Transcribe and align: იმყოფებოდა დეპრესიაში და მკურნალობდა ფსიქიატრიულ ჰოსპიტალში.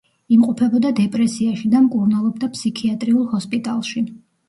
იმყოფებოდა 0.37 0.91
დეპრესიაში 1.01 1.71
და 1.75 1.83
მკურნალობდა 1.85 2.53
ფსიქიატრიულ 2.57 3.33
ჰოსპიტალში. 3.39 4.09